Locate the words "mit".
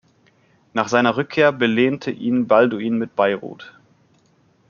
2.97-3.15